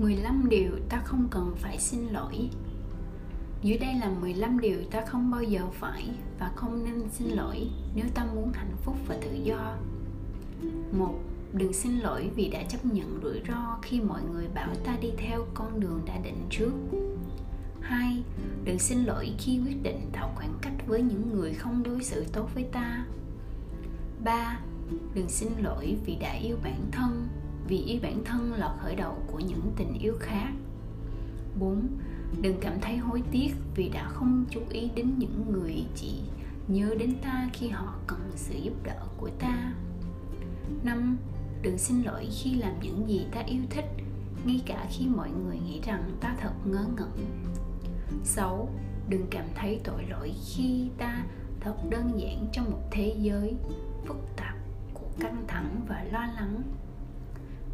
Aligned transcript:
15 0.00 0.48
điều 0.48 0.70
ta 0.88 1.02
không 1.04 1.28
cần 1.30 1.54
phải 1.56 1.78
xin 1.78 2.00
lỗi 2.00 2.50
dưới 3.62 3.78
đây 3.78 3.94
là 3.94 4.10
15 4.20 4.60
điều 4.60 4.82
ta 4.90 5.00
không 5.06 5.30
bao 5.30 5.42
giờ 5.42 5.60
phải 5.72 6.08
và 6.38 6.52
không 6.56 6.84
nên 6.84 7.10
xin 7.12 7.28
lỗi 7.28 7.68
nếu 7.94 8.04
ta 8.14 8.24
muốn 8.34 8.52
hạnh 8.52 8.76
phúc 8.84 8.96
và 9.08 9.16
tự 9.20 9.32
do. 9.44 9.76
1. 10.92 11.14
Đừng 11.52 11.72
xin 11.72 11.98
lỗi 11.98 12.30
vì 12.34 12.48
đã 12.48 12.62
chấp 12.62 12.84
nhận 12.84 13.20
rủi 13.22 13.40
ro 13.48 13.78
khi 13.82 14.00
mọi 14.00 14.20
người 14.32 14.48
bảo 14.54 14.74
ta 14.84 14.96
đi 15.00 15.08
theo 15.16 15.46
con 15.54 15.80
đường 15.80 16.00
đã 16.06 16.18
định 16.24 16.46
trước. 16.50 16.72
2. 17.80 18.22
Đừng 18.64 18.78
xin 18.78 19.04
lỗi 19.04 19.32
khi 19.38 19.60
quyết 19.66 19.82
định 19.82 20.10
tạo 20.12 20.32
khoảng 20.36 20.54
cách 20.62 20.86
với 20.86 21.02
những 21.02 21.30
người 21.34 21.54
không 21.54 21.82
đối 21.82 22.02
xử 22.02 22.24
tốt 22.32 22.50
với 22.54 22.64
ta. 22.64 23.04
3. 24.24 24.60
Đừng 25.14 25.28
xin 25.28 25.48
lỗi 25.62 25.96
vì 26.06 26.16
đã 26.16 26.32
yêu 26.32 26.56
bản 26.64 26.80
thân, 26.92 27.28
vì 27.70 27.78
ý 27.78 27.98
bản 27.98 28.24
thân 28.24 28.52
là 28.52 28.76
khởi 28.82 28.96
đầu 28.96 29.14
của 29.32 29.38
những 29.38 29.72
tình 29.76 29.98
yêu 30.00 30.14
khác. 30.20 30.52
4 31.58 31.88
đừng 32.42 32.56
cảm 32.60 32.80
thấy 32.80 32.96
hối 32.96 33.22
tiếc 33.30 33.54
vì 33.74 33.88
đã 33.88 34.08
không 34.08 34.44
chú 34.50 34.60
ý 34.70 34.90
đến 34.94 35.14
những 35.18 35.52
người 35.52 35.84
chỉ 35.94 36.20
nhớ 36.68 36.94
đến 36.98 37.14
ta 37.22 37.48
khi 37.52 37.68
họ 37.68 37.94
cần 38.06 38.30
sự 38.36 38.54
giúp 38.58 38.74
đỡ 38.84 39.06
của 39.16 39.30
ta 39.38 39.72
năm, 40.84 41.16
đừng 41.62 41.78
xin 41.78 42.02
lỗi 42.02 42.28
khi 42.30 42.54
làm 42.54 42.72
những 42.82 43.08
gì 43.08 43.26
ta 43.32 43.40
yêu 43.40 43.62
thích, 43.70 43.84
ngay 44.44 44.62
cả 44.66 44.86
khi 44.90 45.06
mọi 45.08 45.30
người 45.30 45.58
nghĩ 45.58 45.80
rằng 45.84 46.10
ta 46.20 46.36
thật 46.40 46.52
ngớ 46.64 46.84
ngẩn 46.96 47.26
6. 48.24 48.68
Đừng 49.08 49.26
cảm 49.30 49.44
thấy 49.54 49.80
tội 49.84 50.04
lỗi 50.10 50.32
khi 50.46 50.88
ta 50.98 51.24
thật 51.60 51.76
đơn 51.90 52.20
giản 52.20 52.46
trong 52.52 52.70
một 52.70 52.82
thế 52.90 53.16
giới 53.20 53.56
phức 54.06 54.16
tạp 54.36 54.54
của 54.94 55.06
căng 55.20 55.44
thẳng 55.48 55.80
và 55.88 56.04
lo 56.12 56.26
lắng 56.36 56.62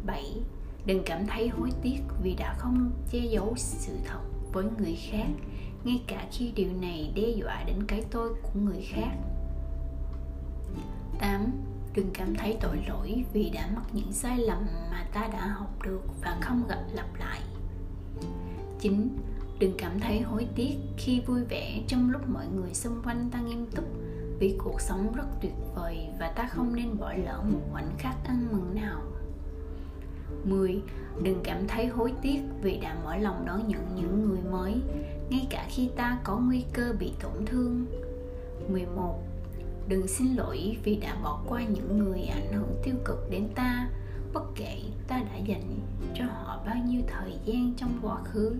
7. 0.07 0.41
Đừng 0.85 1.03
cảm 1.05 1.27
thấy 1.27 1.47
hối 1.47 1.69
tiếc 1.81 1.99
vì 2.23 2.35
đã 2.35 2.55
không 2.57 2.91
che 3.11 3.19
giấu 3.19 3.53
sự 3.55 3.93
thật 4.05 4.19
với 4.53 4.65
người 4.77 4.97
khác, 5.11 5.27
ngay 5.83 6.03
cả 6.07 6.25
khi 6.31 6.51
điều 6.55 6.69
này 6.81 7.11
đe 7.15 7.29
dọa 7.29 7.63
đến 7.63 7.83
cái 7.87 8.03
tôi 8.11 8.33
của 8.43 8.59
người 8.59 8.81
khác 8.81 9.11
8. 11.19 11.51
Đừng 11.93 12.09
cảm 12.13 12.35
thấy 12.35 12.57
tội 12.61 12.77
lỗi 12.87 13.25
vì 13.33 13.49
đã 13.49 13.69
mắc 13.75 13.83
những 13.93 14.13
sai 14.13 14.37
lầm 14.37 14.65
mà 14.91 15.05
ta 15.13 15.27
đã 15.33 15.47
học 15.47 15.83
được 15.83 16.01
và 16.21 16.37
không 16.41 16.63
gặp 16.69 16.83
lặp 16.93 17.15
lại 17.15 17.41
9. 18.79 19.17
Đừng 19.59 19.73
cảm 19.77 19.99
thấy 19.99 20.21
hối 20.21 20.47
tiếc 20.55 20.75
khi 20.97 21.19
vui 21.19 21.43
vẻ 21.43 21.81
trong 21.87 22.11
lúc 22.11 22.29
mọi 22.29 22.47
người 22.47 22.73
xung 22.73 23.01
quanh 23.03 23.29
ta 23.31 23.41
nghiêm 23.41 23.65
túc, 23.75 23.85
vì 24.39 24.57
cuộc 24.63 24.81
sống 24.81 25.13
rất 25.15 25.27
tuyệt 25.41 25.53
vời 25.75 26.07
và 26.19 26.31
ta 26.35 26.47
không 26.51 26.75
nên 26.75 26.97
bỏ 26.97 27.13
lỡ 27.13 27.43
một 27.51 27.59
khoảnh 27.71 27.89
khắc 27.97 28.15
ăn 28.25 28.47
mừng 28.51 28.75
nào 28.75 29.01
10. 30.43 30.81
Đừng 31.23 31.39
cảm 31.43 31.67
thấy 31.67 31.87
hối 31.87 32.13
tiếc 32.21 32.39
vì 32.61 32.77
đã 32.77 32.97
mở 33.03 33.15
lòng 33.15 33.45
đón 33.45 33.67
nhận 33.67 33.95
những 33.95 34.29
người 34.29 34.39
mới, 34.51 34.75
ngay 35.29 35.47
cả 35.49 35.67
khi 35.69 35.89
ta 35.95 36.19
có 36.23 36.37
nguy 36.37 36.63
cơ 36.73 36.93
bị 36.99 37.11
tổn 37.19 37.45
thương. 37.45 37.85
11. 38.69 39.23
Đừng 39.87 40.07
xin 40.07 40.35
lỗi 40.35 40.77
vì 40.83 40.95
đã 40.95 41.15
bỏ 41.23 41.41
qua 41.47 41.63
những 41.63 41.97
người 41.97 42.21
ảnh 42.21 42.53
hưởng 42.53 42.81
tiêu 42.83 42.95
cực 43.05 43.29
đến 43.31 43.47
ta, 43.55 43.89
bất 44.33 44.43
kể 44.55 44.81
ta 45.07 45.17
đã 45.17 45.37
dành 45.37 45.79
cho 46.15 46.25
họ 46.25 46.63
bao 46.65 46.75
nhiêu 46.87 47.01
thời 47.07 47.33
gian 47.45 47.73
trong 47.77 47.99
quá 48.01 48.17
khứ. 48.23 48.55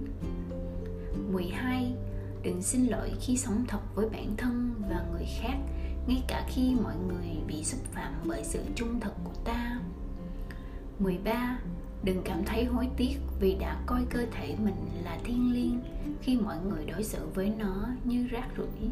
12. 1.31 1.93
Đừng 2.43 2.61
xin 2.61 2.85
lỗi 2.85 3.11
khi 3.21 3.37
sống 3.37 3.65
thật 3.67 3.79
với 3.95 4.09
bản 4.09 4.33
thân 4.37 4.73
và 4.89 5.05
người 5.11 5.27
khác, 5.41 5.57
ngay 6.07 6.23
cả 6.27 6.45
khi 6.49 6.75
mọi 6.83 6.95
người 7.07 7.37
bị 7.47 7.63
xúc 7.63 7.79
phạm 7.91 8.13
bởi 8.25 8.43
sự 8.43 8.59
trung 8.75 8.99
thực 8.99 9.13
của 9.23 9.33
ta. 9.45 9.79
13. 10.99 11.59
Đừng 12.03 12.21
cảm 12.25 12.43
thấy 12.45 12.65
hối 12.65 12.89
tiếc 12.97 13.17
vì 13.39 13.55
đã 13.55 13.81
coi 13.85 14.05
cơ 14.09 14.25
thể 14.31 14.55
mình 14.63 14.75
là 15.03 15.17
thiên 15.23 15.53
liêng 15.53 15.79
khi 16.21 16.37
mọi 16.37 16.57
người 16.69 16.85
đối 16.85 17.03
xử 17.03 17.27
với 17.33 17.53
nó 17.57 17.87
như 18.03 18.27
rác 18.27 18.47
rưởi. 18.57 18.89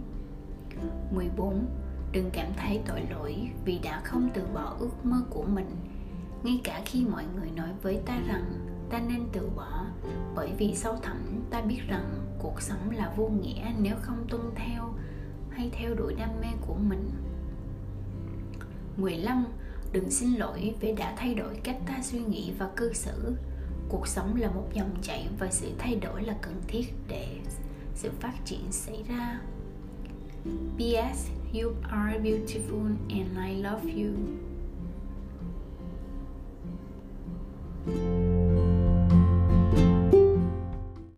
14. 1.11 1.65
Đừng 2.11 2.29
cảm 2.33 2.47
thấy 2.57 2.81
tội 2.87 3.01
lỗi 3.09 3.49
vì 3.65 3.79
đã 3.79 4.01
không 4.03 4.29
từ 4.33 4.41
bỏ 4.53 4.75
ước 4.79 5.05
mơ 5.05 5.21
của 5.29 5.43
mình 5.43 5.69
ngay 6.43 6.61
cả 6.63 6.81
khi 6.85 7.05
mọi 7.05 7.23
người 7.35 7.51
nói 7.55 7.69
với 7.81 8.01
ta 8.05 8.19
rằng 8.27 8.43
ta 8.89 9.01
nên 9.09 9.23
từ 9.33 9.49
bỏ, 9.55 9.85
bởi 10.35 10.51
vì 10.57 10.75
sâu 10.75 10.95
thẳm 11.01 11.17
ta 11.49 11.61
biết 11.61 11.79
rằng 11.87 12.25
cuộc 12.39 12.61
sống 12.61 12.91
là 12.91 13.13
vô 13.15 13.27
nghĩa 13.27 13.71
nếu 13.79 13.95
không 14.01 14.25
tuân 14.29 14.41
theo 14.55 14.93
hay 15.49 15.69
theo 15.73 15.95
đuổi 15.95 16.15
đam 16.17 16.29
mê 16.41 16.47
của 16.67 16.75
mình 16.75 17.09
15 18.97 19.45
đừng 19.95 20.11
xin 20.11 20.33
lỗi 20.33 20.73
vì 20.79 20.91
đã 20.91 21.13
thay 21.17 21.35
đổi 21.35 21.55
cách 21.63 21.77
ta 21.85 21.99
suy 22.03 22.19
nghĩ 22.19 22.51
và 22.57 22.69
cư 22.75 22.93
xử 22.93 23.35
cuộc 23.89 24.07
sống 24.07 24.35
là 24.35 24.51
một 24.51 24.69
dòng 24.73 24.95
chảy 25.01 25.27
và 25.39 25.51
sự 25.51 25.67
thay 25.77 25.95
đổi 25.95 26.23
là 26.23 26.35
cần 26.41 26.61
thiết 26.67 26.85
để 27.07 27.27
sự 27.95 28.11
phát 28.19 28.33
triển 28.45 28.71
xảy 28.71 29.03
ra 29.09 29.41
P.S. 30.77 31.29
You 31.53 31.71
are 31.81 32.19
beautiful 32.19 32.95
and 33.09 33.37
I 33.49 33.63
love 33.63 33.93
you. 33.93 34.11
you 34.13 34.54